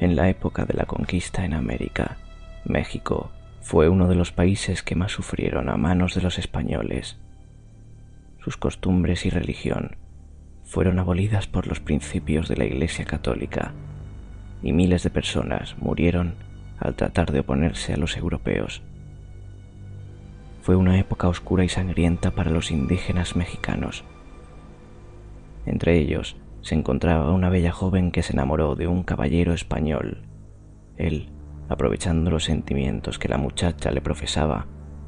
[0.00, 2.18] En la época de la conquista en América,
[2.64, 7.18] México fue uno de los países que más sufrieron a manos de los españoles.
[8.38, 9.96] Sus costumbres y religión
[10.64, 13.72] fueron abolidas por los principios de la Iglesia Católica
[14.62, 16.34] y miles de personas murieron
[16.78, 18.82] al tratar de oponerse a los europeos.
[20.62, 24.04] Fue una época oscura y sangrienta para los indígenas mexicanos.
[25.66, 30.22] Entre ellos se encontraba una bella joven que se enamoró de un caballero español.
[30.96, 31.30] Él,
[31.68, 34.66] aprovechando los sentimientos que la muchacha le profesaba,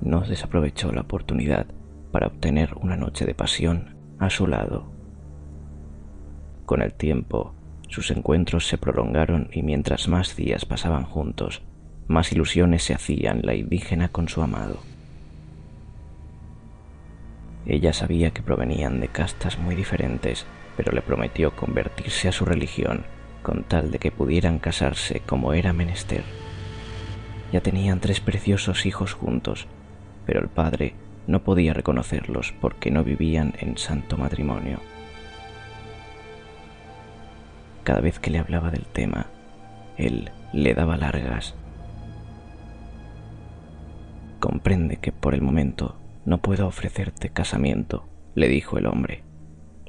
[0.00, 1.66] no desaprovechó la oportunidad
[2.10, 4.92] para obtener una noche de pasión a su lado.
[6.66, 7.54] Con el tiempo,
[7.88, 11.62] sus encuentros se prolongaron y mientras más días pasaban juntos,
[12.08, 14.78] más ilusiones se hacían la indígena con su amado.
[17.66, 23.04] Ella sabía que provenían de castas muy diferentes pero le prometió convertirse a su religión
[23.42, 26.22] con tal de que pudieran casarse como era menester.
[27.52, 29.66] Ya tenían tres preciosos hijos juntos,
[30.24, 30.94] pero el padre
[31.26, 34.78] no podía reconocerlos porque no vivían en santo matrimonio.
[37.84, 39.26] Cada vez que le hablaba del tema,
[39.96, 41.54] él le daba largas.
[44.38, 49.24] Comprende que por el momento no puedo ofrecerte casamiento, le dijo el hombre.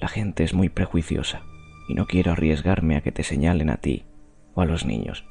[0.04, 1.44] La gente es muy prejuiciosa
[1.88, 4.04] y no quiero arriesgarme a que te señalen a ti
[4.54, 5.24] o a los niños.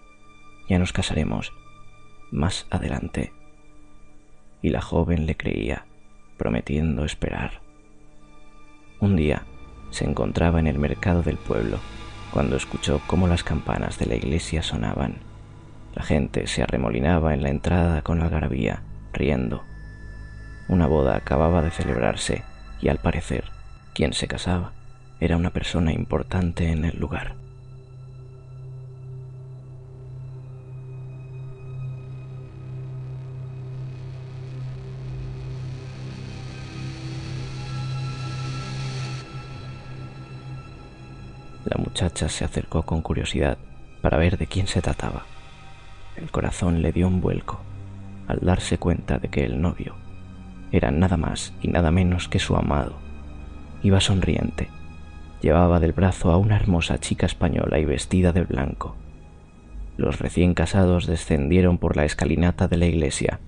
[0.67, 1.53] Ya nos casaremos
[2.31, 3.35] más adelante.
[4.63, 5.85] Y la joven le creía,
[6.39, 7.61] prometiendo esperar.
[8.99, 9.43] Un día
[9.91, 11.79] se encontraba en el mercado del pueblo
[12.33, 15.17] cuando escuchó cómo las campanas de la iglesia sonaban.
[15.95, 18.83] La gente se arremolinaba en la entrada con algarabía,
[19.13, 19.65] riendo.
[20.69, 22.43] Una boda acababa de celebrarse
[22.81, 23.53] y al parecer
[23.95, 24.73] quien se casaba
[25.21, 27.35] era una persona importante en el lugar.
[41.65, 43.59] La muchacha se acercó con curiosidad
[44.01, 45.25] para ver de quién se trataba.
[46.17, 47.61] El corazón le dio un vuelco
[48.27, 49.95] al darse cuenta de que el novio
[50.73, 53.12] era nada más y nada menos que su amado
[53.83, 54.69] Iba sonriente.
[55.41, 58.95] Llevaba del brazo a una hermosa chica española y vestida de blanco.
[59.97, 63.41] Los recién casados descendieron por la escalinata de la iglesia,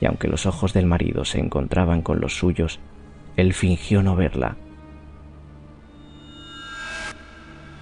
[0.00, 2.78] y aunque los ojos del marido se encontraban con los suyos,
[3.36, 4.56] él fingió no verla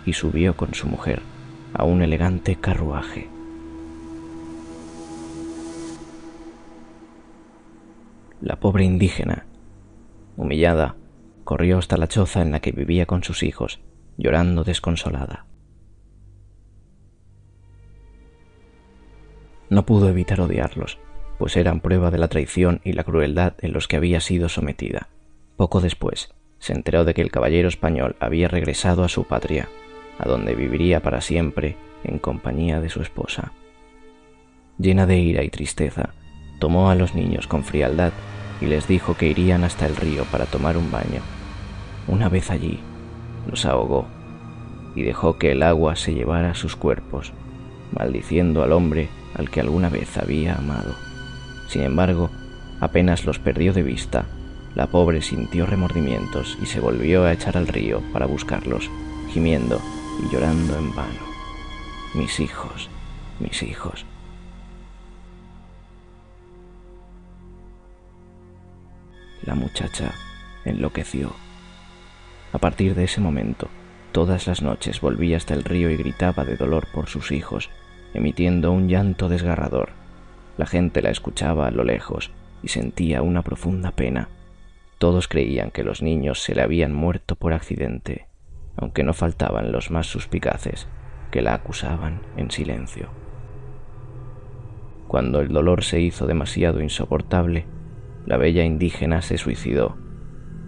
[0.07, 1.21] y subió con su mujer
[1.75, 3.29] a un elegante carruaje.
[8.41, 9.47] La pobre indígena,
[10.37, 10.95] humillada,
[11.47, 13.81] corrió hasta la choza en la que vivía con sus hijos,
[14.19, 15.47] llorando desconsolada.
[19.71, 20.99] No pudo evitar odiarlos,
[21.39, 25.09] pues eran prueba de la traición y la crueldad en los que había sido sometida.
[25.57, 29.69] Poco después, se enteró de que el caballero español había regresado a su patria,
[30.19, 33.53] a donde viviría para siempre en compañía de su esposa.
[34.79, 36.11] Llena de ira y tristeza,
[36.59, 38.13] tomó a los niños con frialdad
[38.61, 41.36] y les dijo que irían hasta el río para tomar un baño.
[42.09, 42.79] Una vez allí,
[43.51, 44.07] los ahogó
[44.95, 47.33] y dejó que el agua se llevara sus cuerpos,
[47.93, 50.95] maldiciendo al hombre al que alguna vez había amado.
[51.69, 52.31] Sin embargo,
[52.81, 54.27] apenas los perdió de vista,
[54.75, 58.91] la pobre sintió remordimientos y se volvió a echar al río para buscarlos,
[59.31, 59.81] gimiendo
[60.23, 61.21] y llorando en vano.
[62.15, 62.89] Mis hijos,
[63.41, 64.07] mis hijos.
[69.43, 70.13] La muchacha
[70.65, 71.33] enloqueció
[72.53, 73.69] A partir de ese momento,
[74.13, 77.71] todas las noches volvía hasta el río y gritaba de dolor por sus hijos,
[78.15, 79.91] emitiendo un llanto desgarrador.
[80.57, 82.31] La gente la escuchaba a lo lejos
[82.63, 84.29] y sentía una profunda pena.
[84.99, 88.27] Todos creían que los niños se le habían muerto por accidente,
[88.77, 90.89] aunque no faltaban los más suspicaces
[91.31, 93.09] que la acusaban en silencio.
[95.09, 97.67] Cuando el dolor se hizo demasiado insoportable,
[98.25, 99.97] la bella indígena se suicidó,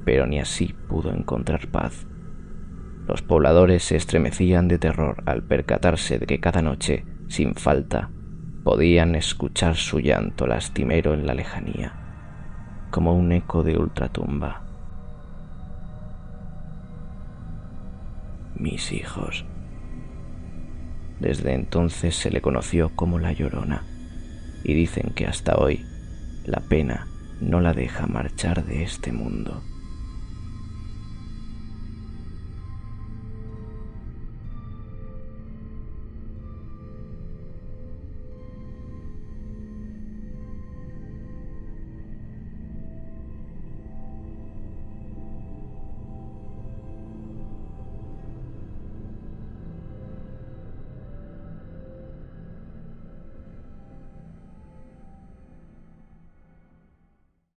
[0.08, 2.06] pero ni así pudo encontrar paz.
[3.06, 8.08] Los pobladores se estremecían de terror al percatarse de que cada noche, sin falta,
[8.64, 11.92] podían escuchar su llanto lastimero en la lejanía,
[12.90, 14.62] como un eco de ultratumba.
[18.56, 19.44] Mis hijos.
[21.20, 23.82] Desde entonces se le conoció como la Llorona,
[24.64, 25.84] y dicen que hasta hoy
[26.46, 27.08] la pena
[27.42, 29.62] no la deja marchar de este mundo.